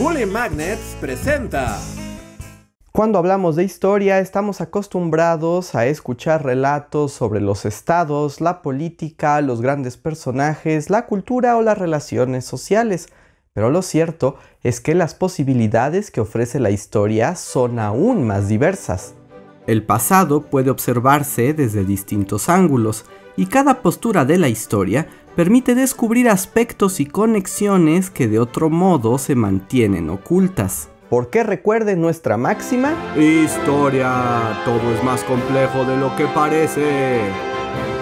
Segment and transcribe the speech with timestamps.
[0.00, 1.78] Bully Magnets presenta.
[2.90, 9.60] Cuando hablamos de historia estamos acostumbrados a escuchar relatos sobre los estados, la política, los
[9.60, 13.10] grandes personajes, la cultura o las relaciones sociales.
[13.52, 19.12] Pero lo cierto es que las posibilidades que ofrece la historia son aún más diversas.
[19.66, 23.04] El pasado puede observarse desde distintos ángulos
[23.36, 25.06] y cada postura de la historia
[25.36, 30.88] permite descubrir aspectos y conexiones que de otro modo se mantienen ocultas.
[31.08, 32.94] ¿Por qué recuerden nuestra máxima?
[33.16, 37.20] Historia, todo es más complejo de lo que parece.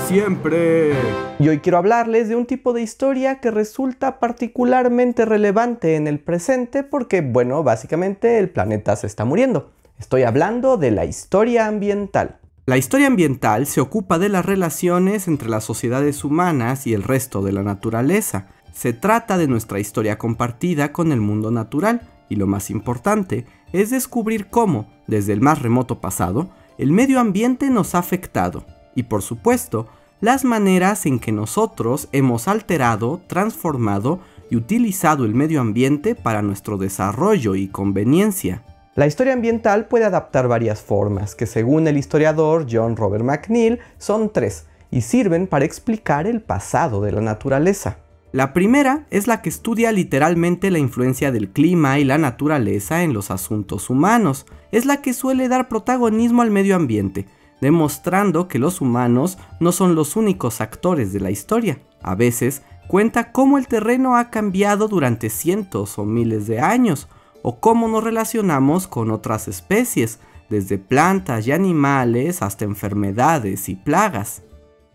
[0.07, 0.93] Siempre.
[1.39, 6.19] Y hoy quiero hablarles de un tipo de historia que resulta particularmente relevante en el
[6.19, 9.71] presente porque, bueno, básicamente el planeta se está muriendo.
[9.99, 12.39] Estoy hablando de la historia ambiental.
[12.69, 17.41] La historia ambiental se ocupa de las relaciones entre las sociedades humanas y el resto
[17.41, 18.49] de la naturaleza.
[18.75, 23.89] Se trata de nuestra historia compartida con el mundo natural y lo más importante es
[23.89, 29.23] descubrir cómo, desde el más remoto pasado, el medio ambiente nos ha afectado y por
[29.23, 29.89] supuesto
[30.21, 36.77] las maneras en que nosotros hemos alterado, transformado y utilizado el medio ambiente para nuestro
[36.77, 38.63] desarrollo y conveniencia.
[38.95, 44.33] La historia ambiental puede adaptar varias formas, que según el historiador John Robert McNeil son
[44.33, 47.99] tres, y sirven para explicar el pasado de la naturaleza.
[48.33, 53.15] La primera es la que estudia literalmente la influencia del clima y la naturaleza en
[53.15, 54.45] los asuntos humanos.
[54.71, 57.27] Es la que suele dar protagonismo al medio ambiente,
[57.63, 61.79] demostrando que los humanos no son los únicos actores de la historia.
[62.03, 67.09] A veces cuenta cómo el terreno ha cambiado durante cientos o miles de años,
[67.43, 74.43] o cómo nos relacionamos con otras especies, desde plantas y animales hasta enfermedades y plagas.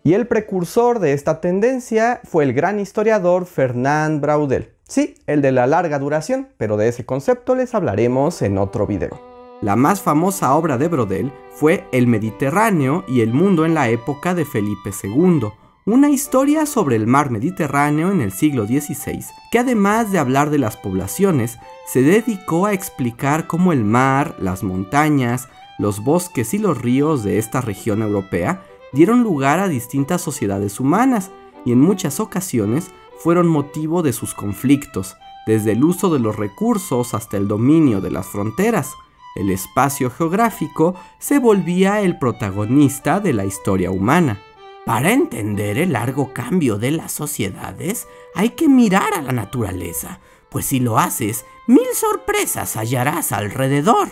[0.04, 4.74] Y el precursor de esta tendencia fue el gran historiador Fernand Braudel.
[4.84, 9.22] Sí, el de la larga duración, pero de ese concepto les hablaremos en otro video.
[9.62, 14.36] La más famosa obra de Brodel fue El Mediterráneo y el mundo en la época
[14.36, 15.48] de Felipe II,
[15.86, 20.58] una historia sobre el mar Mediterráneo en el siglo XVI, que además de hablar de
[20.58, 26.82] las poblaciones, se dedicó a explicar cómo el mar, las montañas, los bosques y los
[26.82, 31.32] ríos de esta región europea dieron lugar a distintas sociedades humanas
[31.66, 35.18] y en muchas ocasiones fueron motivo de sus conflictos,
[35.48, 38.94] desde el uso de los recursos hasta el dominio de las fronteras
[39.36, 44.40] el espacio geográfico se volvía el protagonista de la historia humana.
[44.86, 48.06] Para entender el largo cambio de las sociedades,
[48.36, 54.10] hay que mirar a la naturaleza, pues si lo haces, mil sorpresas hallarás alrededor.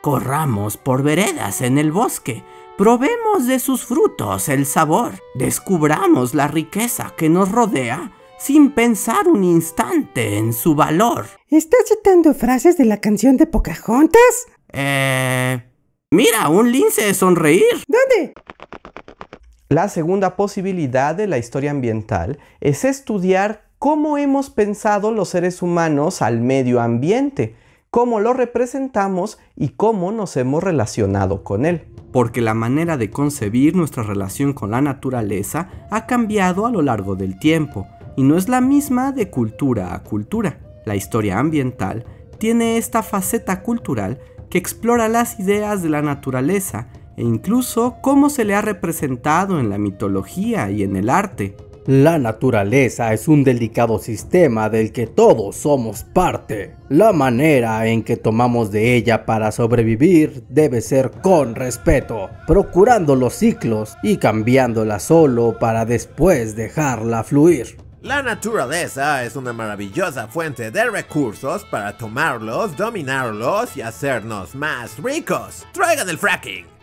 [0.00, 2.42] Corramos por veredas en el bosque,
[2.78, 9.44] probemos de sus frutos el sabor, descubramos la riqueza que nos rodea sin pensar un
[9.44, 11.26] instante en su valor.
[11.50, 14.46] ¿Estás citando frases de la canción de Pocahontas?
[14.72, 15.70] Eh...
[16.10, 17.82] Mira, un lince sonreír.
[17.88, 18.34] ¿Dónde?
[19.74, 26.22] La segunda posibilidad de la historia ambiental es estudiar cómo hemos pensado los seres humanos
[26.22, 27.56] al medio ambiente,
[27.90, 31.88] cómo lo representamos y cómo nos hemos relacionado con él.
[32.12, 37.16] Porque la manera de concebir nuestra relación con la naturaleza ha cambiado a lo largo
[37.16, 40.60] del tiempo y no es la misma de cultura a cultura.
[40.84, 42.04] La historia ambiental
[42.38, 44.20] tiene esta faceta cultural
[44.50, 46.86] que explora las ideas de la naturaleza
[47.16, 51.56] e incluso cómo se le ha representado en la mitología y en el arte.
[51.86, 56.74] La naturaleza es un delicado sistema del que todos somos parte.
[56.88, 63.34] La manera en que tomamos de ella para sobrevivir debe ser con respeto, procurando los
[63.34, 67.76] ciclos y cambiándola solo para después dejarla fluir.
[68.00, 75.66] La naturaleza es una maravillosa fuente de recursos para tomarlos, dominarlos y hacernos más ricos.
[75.72, 76.73] Traigan el fracking.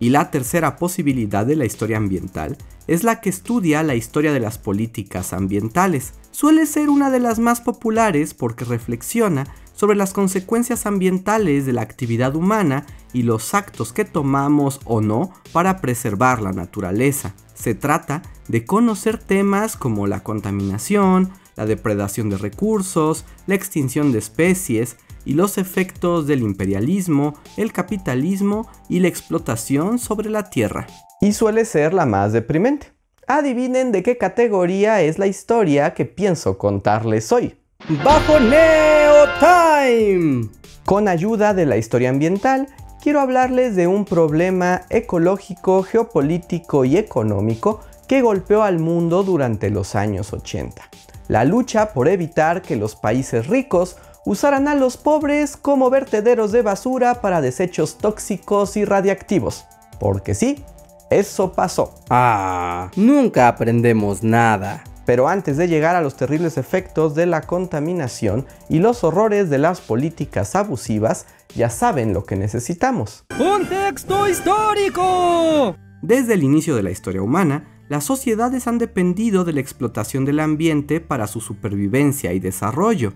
[0.00, 4.40] Y la tercera posibilidad de la historia ambiental es la que estudia la historia de
[4.40, 6.14] las políticas ambientales.
[6.30, 11.82] Suele ser una de las más populares porque reflexiona sobre las consecuencias ambientales de la
[11.82, 17.34] actividad humana y los actos que tomamos o no para preservar la naturaleza.
[17.54, 24.18] Se trata de conocer temas como la contaminación, la depredación de recursos, la extinción de
[24.18, 24.96] especies
[25.28, 30.86] y los efectos del imperialismo, el capitalismo y la explotación sobre la Tierra.
[31.20, 32.94] Y suele ser la más deprimente.
[33.26, 37.56] Adivinen de qué categoría es la historia que pienso contarles hoy.
[38.02, 40.48] ¡Bajo Neo Time!
[40.86, 42.66] Con ayuda de la historia ambiental,
[43.02, 49.94] quiero hablarles de un problema ecológico, geopolítico y económico que golpeó al mundo durante los
[49.94, 50.88] años 80.
[51.28, 56.62] la lucha por evitar que los países ricos usaran a los pobres como vertederos de
[56.62, 59.64] basura para desechos tóxicos y radiactivos.
[59.98, 60.64] Porque sí,
[61.10, 61.94] eso pasó.
[62.10, 64.84] Ah, nunca aprendemos nada.
[65.06, 69.56] Pero antes de llegar a los terribles efectos de la contaminación y los horrores de
[69.56, 71.24] las políticas abusivas,
[71.54, 73.24] ya saben lo que necesitamos.
[73.38, 75.74] ¡Contexto histórico!
[76.02, 80.40] Desde el inicio de la historia humana, las sociedades han dependido de la explotación del
[80.40, 83.14] ambiente para su supervivencia y desarrollo,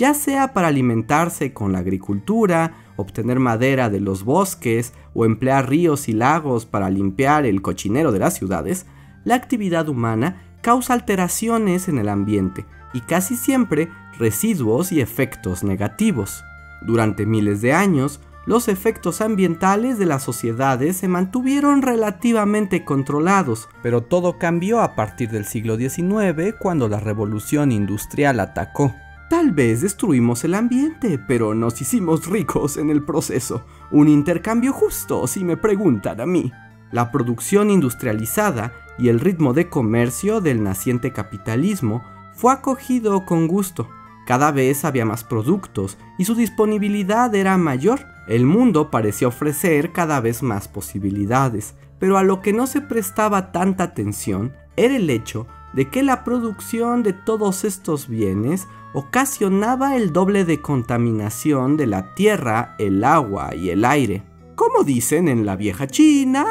[0.00, 6.08] ya sea para alimentarse con la agricultura, obtener madera de los bosques o emplear ríos
[6.08, 8.86] y lagos para limpiar el cochinero de las ciudades,
[9.24, 12.64] la actividad humana causa alteraciones en el ambiente
[12.94, 16.44] y casi siempre residuos y efectos negativos.
[16.80, 24.00] Durante miles de años, los efectos ambientales de las sociedades se mantuvieron relativamente controlados, pero
[24.02, 28.94] todo cambió a partir del siglo XIX cuando la revolución industrial atacó.
[29.30, 33.64] Tal vez destruimos el ambiente, pero nos hicimos ricos en el proceso.
[33.92, 36.50] Un intercambio justo, si me preguntan a mí.
[36.90, 42.02] La producción industrializada y el ritmo de comercio del naciente capitalismo
[42.34, 43.88] fue acogido con gusto.
[44.26, 48.00] Cada vez había más productos y su disponibilidad era mayor.
[48.26, 53.52] El mundo parecía ofrecer cada vez más posibilidades, pero a lo que no se prestaba
[53.52, 60.12] tanta atención era el hecho de que la producción de todos estos bienes ocasionaba el
[60.12, 64.22] doble de contaminación de la tierra, el agua y el aire.
[64.56, 66.44] Como dicen en la vieja China,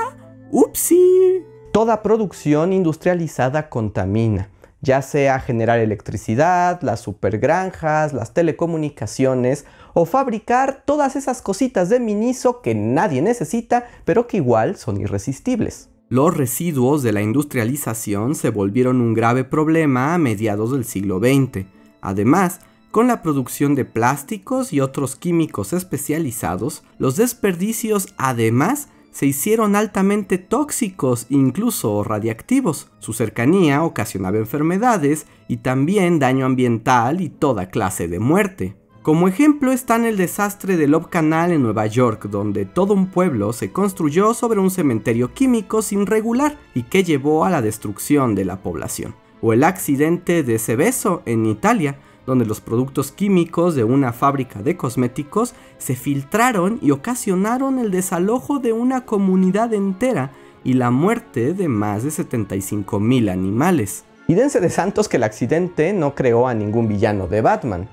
[0.52, 1.44] ¡upsi!
[1.72, 4.50] Toda producción industrializada contamina,
[4.82, 12.62] ya sea generar electricidad, las supergranjas, las telecomunicaciones o fabricar todas esas cositas de miniso
[12.62, 15.89] que nadie necesita, pero que igual son irresistibles.
[16.12, 21.68] Los residuos de la industrialización se volvieron un grave problema a mediados del siglo XX.
[22.02, 29.76] Además, con la producción de plásticos y otros químicos especializados, los desperdicios además se hicieron
[29.76, 32.90] altamente tóxicos, incluso radiactivos.
[32.98, 38.79] Su cercanía ocasionaba enfermedades y también daño ambiental y toda clase de muerte.
[39.10, 43.54] Como ejemplo están el desastre del Love Canal en Nueva York, donde todo un pueblo
[43.54, 48.46] se construyó sobre un cementerio químico sin regular y que llevó a la destrucción de
[48.46, 49.16] la población.
[49.42, 51.98] O el accidente de Seveso en Italia,
[52.28, 58.60] donde los productos químicos de una fábrica de cosméticos se filtraron y ocasionaron el desalojo
[58.60, 60.34] de una comunidad entera
[60.64, 64.04] y la muerte de más de 75 mil animales.
[64.28, 67.90] Y dense de santos que el accidente no creó a ningún villano de Batman.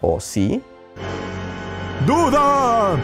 [0.00, 0.62] ¿O sí?
[2.06, 2.98] ¡Duda!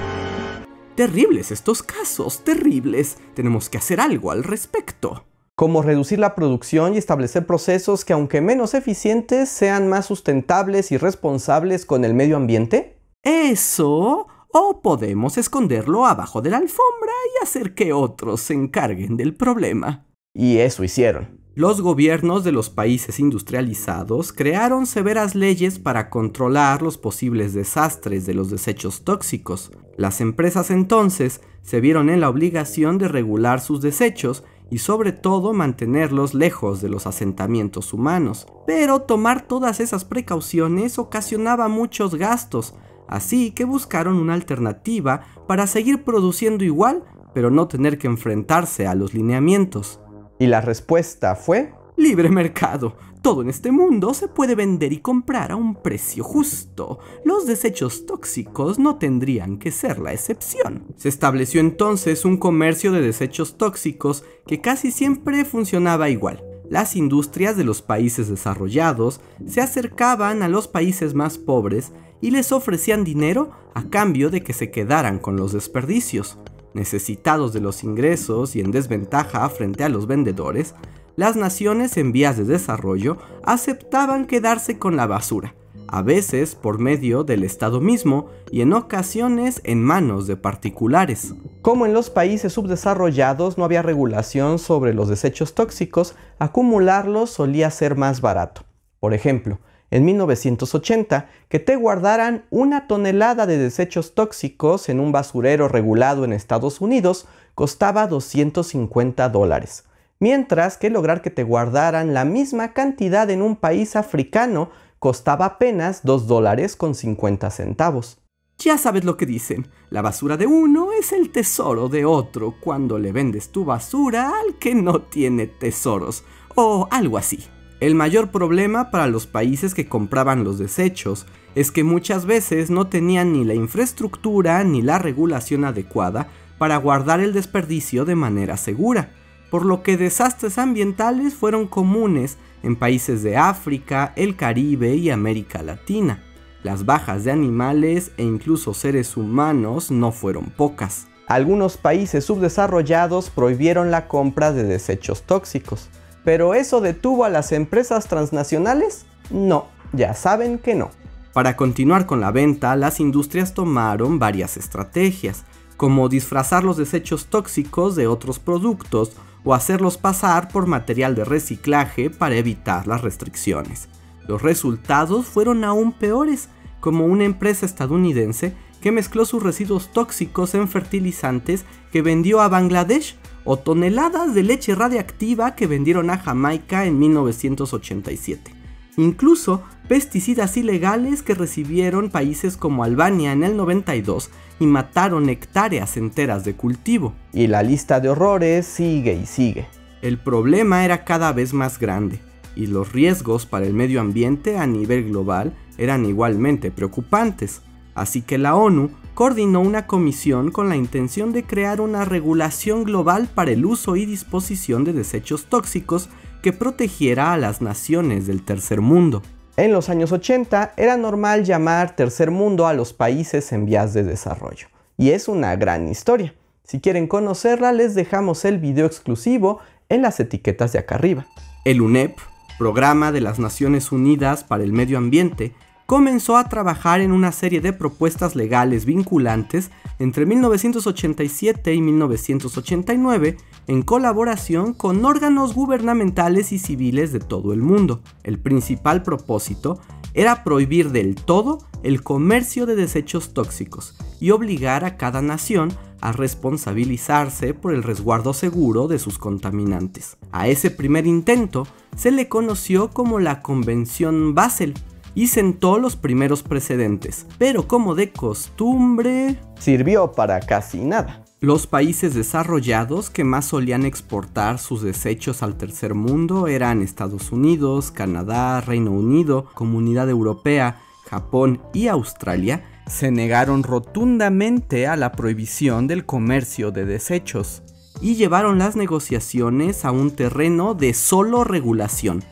[0.94, 3.16] Terribles estos casos, terribles.
[3.34, 5.24] Tenemos que hacer algo al respecto
[5.54, 10.96] como reducir la producción y establecer procesos que aunque menos eficientes sean más sustentables y
[10.96, 12.98] responsables con el medio ambiente?
[13.22, 19.36] Eso, o podemos esconderlo abajo de la alfombra y hacer que otros se encarguen del
[19.36, 20.06] problema.
[20.34, 21.41] Y eso hicieron.
[21.54, 28.32] Los gobiernos de los países industrializados crearon severas leyes para controlar los posibles desastres de
[28.32, 29.70] los desechos tóxicos.
[29.98, 35.52] Las empresas entonces se vieron en la obligación de regular sus desechos y sobre todo
[35.52, 38.46] mantenerlos lejos de los asentamientos humanos.
[38.66, 42.74] Pero tomar todas esas precauciones ocasionaba muchos gastos,
[43.08, 47.04] así que buscaron una alternativa para seguir produciendo igual,
[47.34, 50.00] pero no tener que enfrentarse a los lineamientos.
[50.42, 51.72] Y la respuesta fue...
[51.96, 52.96] Libre mercado.
[53.22, 56.98] Todo en este mundo se puede vender y comprar a un precio justo.
[57.24, 60.82] Los desechos tóxicos no tendrían que ser la excepción.
[60.96, 66.42] Se estableció entonces un comercio de desechos tóxicos que casi siempre funcionaba igual.
[66.68, 72.50] Las industrias de los países desarrollados se acercaban a los países más pobres y les
[72.50, 76.36] ofrecían dinero a cambio de que se quedaran con los desperdicios.
[76.74, 80.74] Necesitados de los ingresos y en desventaja frente a los vendedores,
[81.16, 85.54] las naciones en vías de desarrollo aceptaban quedarse con la basura,
[85.86, 91.34] a veces por medio del Estado mismo y en ocasiones en manos de particulares.
[91.60, 97.96] Como en los países subdesarrollados no había regulación sobre los desechos tóxicos, acumularlos solía ser
[97.96, 98.64] más barato.
[98.98, 99.58] Por ejemplo,
[99.92, 106.32] en 1980, que te guardaran una tonelada de desechos tóxicos en un basurero regulado en
[106.32, 109.84] Estados Unidos costaba 250 dólares
[110.22, 114.70] mientras que lograr que te guardaran la misma cantidad en un país africano
[115.00, 118.18] costaba apenas 2 dólares con 50 centavos.
[118.56, 123.00] Ya sabes lo que dicen, la basura de uno es el tesoro de otro cuando
[123.00, 126.22] le vendes tu basura al que no tiene tesoros,
[126.54, 127.40] o algo así.
[127.82, 132.86] El mayor problema para los países que compraban los desechos es que muchas veces no
[132.86, 139.10] tenían ni la infraestructura ni la regulación adecuada para guardar el desperdicio de manera segura,
[139.50, 145.64] por lo que desastres ambientales fueron comunes en países de África, el Caribe y América
[145.64, 146.22] Latina.
[146.62, 151.08] Las bajas de animales e incluso seres humanos no fueron pocas.
[151.26, 155.90] Algunos países subdesarrollados prohibieron la compra de desechos tóxicos.
[156.24, 159.06] ¿Pero eso detuvo a las empresas transnacionales?
[159.30, 160.90] No, ya saben que no.
[161.32, 165.44] Para continuar con la venta, las industrias tomaron varias estrategias,
[165.76, 169.12] como disfrazar los desechos tóxicos de otros productos
[169.44, 173.88] o hacerlos pasar por material de reciclaje para evitar las restricciones.
[174.28, 176.48] Los resultados fueron aún peores,
[176.80, 183.16] como una empresa estadounidense que mezcló sus residuos tóxicos en fertilizantes que vendió a Bangladesh
[183.44, 188.52] o toneladas de leche radiactiva que vendieron a Jamaica en 1987.
[188.96, 194.30] Incluso pesticidas ilegales que recibieron países como Albania en el 92
[194.60, 197.14] y mataron hectáreas enteras de cultivo.
[197.32, 199.66] Y la lista de horrores sigue y sigue.
[200.02, 202.20] El problema era cada vez más grande
[202.54, 207.62] y los riesgos para el medio ambiente a nivel global eran igualmente preocupantes.
[207.94, 213.28] Así que la ONU coordinó una comisión con la intención de crear una regulación global
[213.32, 216.08] para el uso y disposición de desechos tóxicos
[216.42, 219.22] que protegiera a las naciones del tercer mundo.
[219.56, 224.02] En los años 80 era normal llamar tercer mundo a los países en vías de
[224.02, 224.68] desarrollo.
[224.96, 226.34] Y es una gran historia.
[226.64, 231.26] Si quieren conocerla les dejamos el video exclusivo en las etiquetas de acá arriba.
[231.64, 232.16] El UNEP,
[232.58, 235.52] Programa de las Naciones Unidas para el Medio Ambiente,
[235.86, 243.36] comenzó a trabajar en una serie de propuestas legales vinculantes entre 1987 y 1989
[243.66, 248.00] en colaboración con órganos gubernamentales y civiles de todo el mundo.
[248.22, 249.80] El principal propósito
[250.14, 256.12] era prohibir del todo el comercio de desechos tóxicos y obligar a cada nación a
[256.12, 260.16] responsabilizarse por el resguardo seguro de sus contaminantes.
[260.32, 264.74] A ese primer intento se le conoció como la Convención Basel,
[265.14, 269.38] y sentó los primeros precedentes, pero como de costumbre...
[269.58, 271.24] Sirvió para casi nada.
[271.40, 277.90] Los países desarrollados que más solían exportar sus desechos al tercer mundo eran Estados Unidos,
[277.90, 286.06] Canadá, Reino Unido, Comunidad Europea, Japón y Australia, se negaron rotundamente a la prohibición del
[286.06, 287.62] comercio de desechos
[288.00, 292.22] y llevaron las negociaciones a un terreno de solo regulación,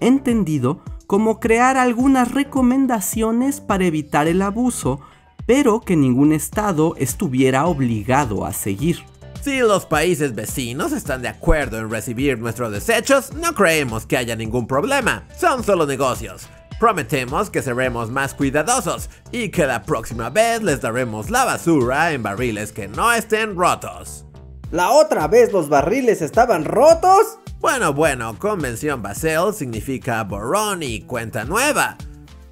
[0.00, 5.00] entendido como crear algunas recomendaciones para evitar el abuso,
[5.46, 9.04] pero que ningún estado estuviera obligado a seguir.
[9.40, 14.34] Si los países vecinos están de acuerdo en recibir nuestros desechos, no creemos que haya
[14.34, 15.24] ningún problema.
[15.38, 16.48] Son solo negocios.
[16.80, 22.24] Prometemos que seremos más cuidadosos y que la próxima vez les daremos la basura en
[22.24, 24.26] barriles que no estén rotos.
[24.72, 27.38] ¿La otra vez los barriles estaban rotos?
[27.60, 31.96] Bueno, bueno, Convención Basel significa borrón y cuenta nueva.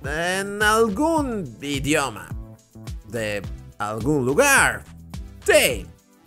[0.05, 2.29] En algún idioma.
[3.09, 3.43] De
[3.79, 4.85] algún lugar.
[5.45, 5.87] Sí.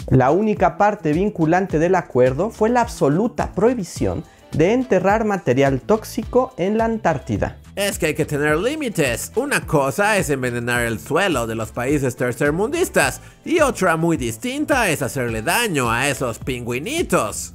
[0.10, 6.78] La única parte vinculante del acuerdo fue la absoluta prohibición de enterrar material tóxico en
[6.78, 7.58] la Antártida.
[7.76, 9.32] Es que hay que tener límites.
[9.36, 15.02] Una cosa es envenenar el suelo de los países tercermundistas y otra muy distinta es
[15.02, 17.54] hacerle daño a esos pingüinitos.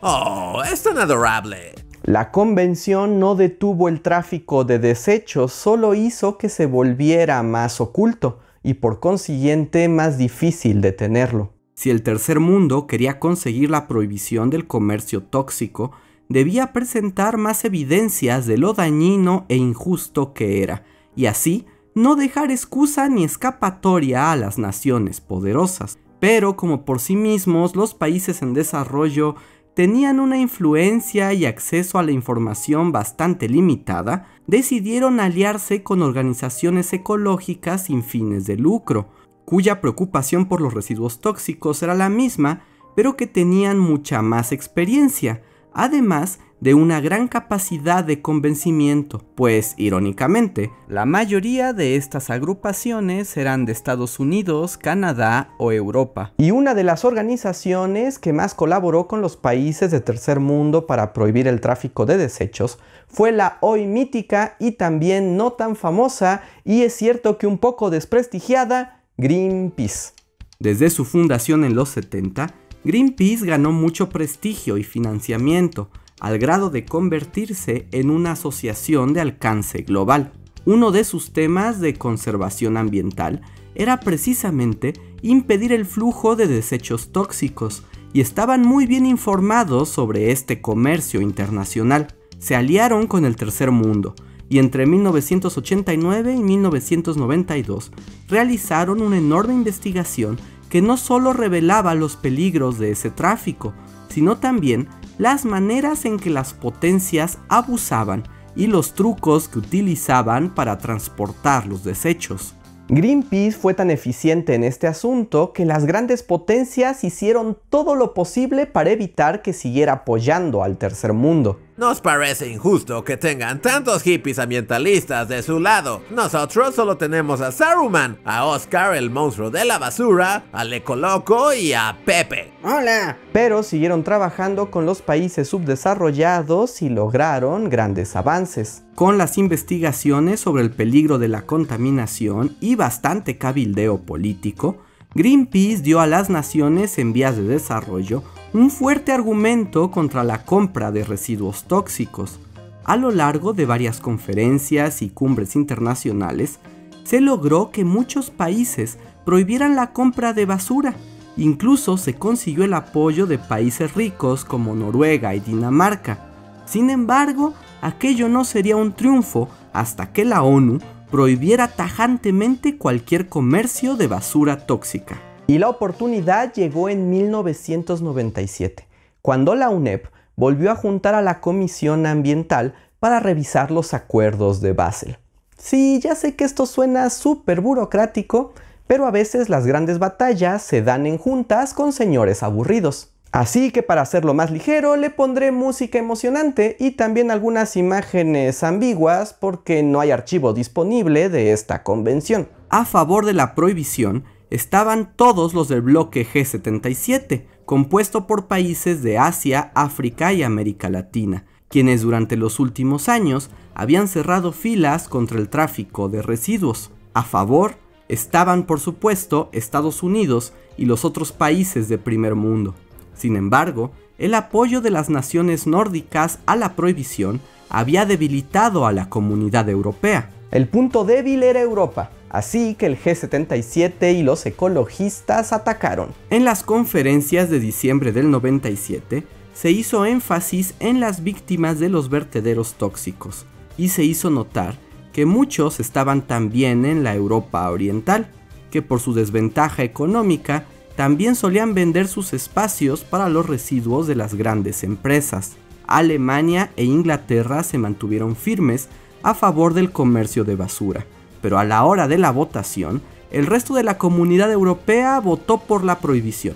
[0.00, 1.74] Oh, es tan adorable.
[2.02, 8.38] La convención no detuvo el tráfico de desechos, solo hizo que se volviera más oculto
[8.62, 11.55] y por consiguiente más difícil detenerlo.
[11.76, 15.92] Si el tercer mundo quería conseguir la prohibición del comercio tóxico,
[16.30, 22.50] debía presentar más evidencias de lo dañino e injusto que era, y así no dejar
[22.50, 25.98] excusa ni escapatoria a las naciones poderosas.
[26.18, 29.36] Pero como por sí mismos los países en desarrollo
[29.74, 37.84] tenían una influencia y acceso a la información bastante limitada, decidieron aliarse con organizaciones ecológicas
[37.84, 39.10] sin fines de lucro,
[39.46, 45.40] cuya preocupación por los residuos tóxicos era la misma, pero que tenían mucha más experiencia,
[45.72, 53.66] además de una gran capacidad de convencimiento, pues irónicamente, la mayoría de estas agrupaciones eran
[53.66, 56.32] de Estados Unidos, Canadá o Europa.
[56.38, 61.12] Y una de las organizaciones que más colaboró con los países de tercer mundo para
[61.12, 66.82] prohibir el tráfico de desechos fue la hoy mítica y también no tan famosa, y
[66.82, 70.12] es cierto que un poco desprestigiada, Greenpeace.
[70.58, 72.54] Desde su fundación en los 70,
[72.84, 79.82] Greenpeace ganó mucho prestigio y financiamiento, al grado de convertirse en una asociación de alcance
[79.82, 80.32] global.
[80.66, 83.40] Uno de sus temas de conservación ambiental
[83.74, 84.92] era precisamente
[85.22, 92.08] impedir el flujo de desechos tóxicos y estaban muy bien informados sobre este comercio internacional.
[92.38, 94.14] Se aliaron con el tercer mundo
[94.48, 97.92] y entre 1989 y 1992
[98.28, 100.38] realizaron una enorme investigación
[100.68, 103.72] que no solo revelaba los peligros de ese tráfico,
[104.08, 104.88] sino también
[105.18, 108.24] las maneras en que las potencias abusaban
[108.54, 112.54] y los trucos que utilizaban para transportar los desechos.
[112.88, 118.66] Greenpeace fue tan eficiente en este asunto que las grandes potencias hicieron todo lo posible
[118.66, 121.58] para evitar que siguiera apoyando al tercer mundo.
[121.76, 126.00] Nos parece injusto que tengan tantos hippies ambientalistas de su lado.
[126.10, 131.74] Nosotros solo tenemos a Saruman, a Oscar el monstruo de la basura, al Ecoloco y
[131.74, 132.54] a Pepe.
[132.64, 133.18] ¡Hola!
[133.34, 138.84] Pero siguieron trabajando con los países subdesarrollados y lograron grandes avances.
[138.94, 144.78] Con las investigaciones sobre el peligro de la contaminación y bastante cabildeo político,
[145.14, 148.22] Greenpeace dio a las naciones en vías de desarrollo
[148.56, 152.40] un fuerte argumento contra la compra de residuos tóxicos.
[152.84, 156.58] A lo largo de varias conferencias y cumbres internacionales,
[157.04, 160.94] se logró que muchos países prohibieran la compra de basura.
[161.36, 166.18] Incluso se consiguió el apoyo de países ricos como Noruega y Dinamarca.
[166.64, 170.78] Sin embargo, aquello no sería un triunfo hasta que la ONU
[171.10, 175.25] prohibiera tajantemente cualquier comercio de basura tóxica.
[175.48, 178.88] Y la oportunidad llegó en 1997,
[179.22, 184.72] cuando la UNEP volvió a juntar a la Comisión Ambiental para revisar los acuerdos de
[184.72, 185.18] Basel.
[185.56, 188.52] Sí, ya sé que esto suena súper burocrático,
[188.88, 193.12] pero a veces las grandes batallas se dan en juntas con señores aburridos.
[193.32, 199.32] Así que para hacerlo más ligero le pondré música emocionante y también algunas imágenes ambiguas
[199.32, 202.48] porque no hay archivo disponible de esta convención.
[202.68, 209.18] A favor de la prohibición estaban todos los del bloque G77, compuesto por países de
[209.18, 215.48] Asia, África y América Latina, quienes durante los últimos años habían cerrado filas contra el
[215.48, 216.90] tráfico de residuos.
[217.12, 217.76] A favor
[218.08, 222.74] estaban por supuesto Estados Unidos y los otros países de primer mundo.
[223.14, 229.08] Sin embargo, el apoyo de las naciones nórdicas a la prohibición había debilitado a la
[229.08, 230.30] comunidad europea.
[230.50, 236.10] El punto débil era Europa, así que el G77 y los ecologistas atacaron.
[236.30, 242.10] En las conferencias de diciembre del 97 se hizo énfasis en las víctimas de los
[242.10, 244.76] vertederos tóxicos y se hizo notar
[245.12, 248.28] que muchos estaban también en la Europa oriental,
[248.70, 254.34] que por su desventaja económica también solían vender sus espacios para los residuos de las
[254.34, 255.52] grandes empresas.
[255.86, 258.88] Alemania e Inglaterra se mantuvieron firmes
[259.22, 261.06] a favor del comercio de basura,
[261.42, 265.84] pero a la hora de la votación, el resto de la comunidad europea votó por
[265.84, 266.54] la prohibición.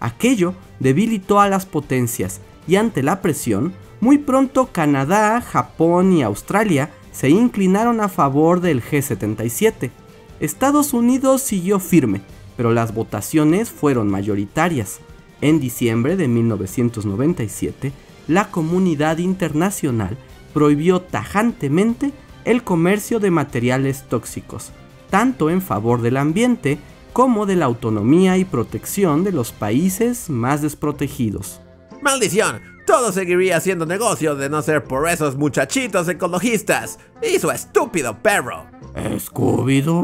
[0.00, 6.90] Aquello debilitó a las potencias y ante la presión, muy pronto Canadá, Japón y Australia
[7.12, 9.90] se inclinaron a favor del G77.
[10.38, 12.20] Estados Unidos siguió firme,
[12.56, 15.00] pero las votaciones fueron mayoritarias.
[15.40, 17.92] En diciembre de 1997,
[18.28, 20.16] la comunidad internacional
[20.58, 22.10] prohibió tajantemente
[22.44, 24.72] el comercio de materiales tóxicos,
[25.08, 26.80] tanto en favor del ambiente
[27.12, 31.60] como de la autonomía y protección de los países más desprotegidos.
[32.02, 32.60] ¡Maldición!
[32.88, 38.66] Todo seguiría siendo negocio de no ser por esos muchachitos ecologistas y su estúpido perro.
[38.96, 40.02] Scooby-Doo.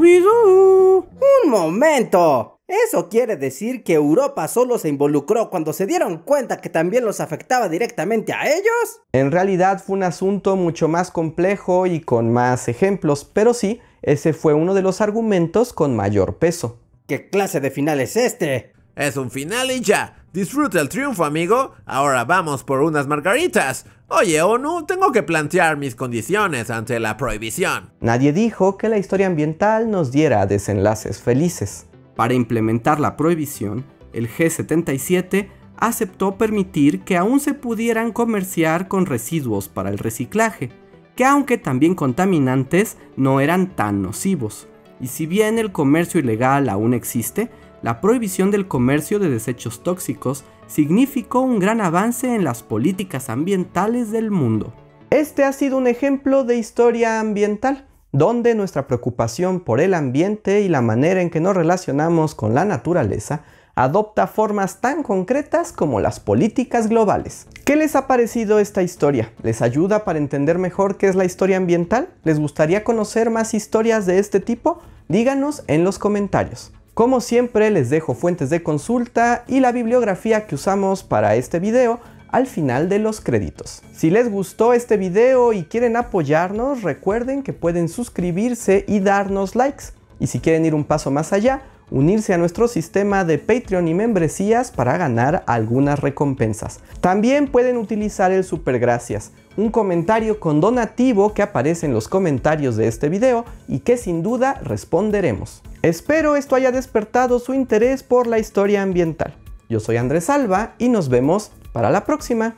[1.45, 2.54] ¡Un momento!
[2.66, 7.20] ¿Eso quiere decir que Europa solo se involucró cuando se dieron cuenta que también los
[7.20, 9.03] afectaba directamente a ellos?
[9.12, 14.33] En realidad fue un asunto mucho más complejo y con más ejemplos, pero sí, ese
[14.33, 16.79] fue uno de los argumentos con mayor peso.
[17.07, 18.72] ¿Qué clase de final es este?
[18.96, 20.24] Es un final y ya.
[20.33, 21.72] Disfruta el triunfo, amigo.
[21.85, 23.85] Ahora vamos por unas margaritas.
[24.09, 27.92] Oye, ONU, tengo que plantear mis condiciones ante la prohibición.
[28.00, 31.88] Nadie dijo que la historia ambiental nos diera desenlaces felices.
[32.16, 39.68] Para implementar la prohibición, el G77 aceptó permitir que aún se pudieran comerciar con residuos
[39.68, 40.70] para el reciclaje,
[41.16, 44.68] que aunque también contaminantes, no eran tan nocivos.
[45.00, 47.50] Y si bien el comercio ilegal aún existe,
[47.83, 54.11] la prohibición del comercio de desechos tóxicos significó un gran avance en las políticas ambientales
[54.11, 54.72] del mundo.
[55.11, 60.68] Este ha sido un ejemplo de historia ambiental donde nuestra preocupación por el ambiente y
[60.68, 63.42] la manera en que nos relacionamos con la naturaleza
[63.74, 67.48] adopta formas tan concretas como las políticas globales.
[67.64, 69.33] ¿Qué les ha parecido esta historia?
[69.42, 72.09] ¿Les ayuda para entender mejor qué es la historia ambiental?
[72.22, 74.81] ¿Les gustaría conocer más historias de este tipo?
[75.09, 76.72] Díganos en los comentarios.
[76.94, 81.98] Como siempre les dejo fuentes de consulta y la bibliografía que usamos para este video
[82.35, 83.81] al final de los créditos.
[83.92, 89.85] Si les gustó este video y quieren apoyarnos, recuerden que pueden suscribirse y darnos likes.
[90.18, 93.94] Y si quieren ir un paso más allá, unirse a nuestro sistema de Patreon y
[93.94, 96.81] membresías para ganar algunas recompensas.
[97.01, 102.75] También pueden utilizar el Super Gracias, un comentario con donativo que aparece en los comentarios
[102.75, 105.62] de este video y que sin duda responderemos.
[105.83, 109.37] Espero esto haya despertado su interés por la historia ambiental.
[109.68, 112.55] Yo soy Andrés Alba y nos vemos para la próxima.